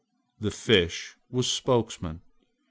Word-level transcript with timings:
The 0.39 0.49
Fish 0.49 1.15
was 1.29 1.45
spokesman. 1.47 2.21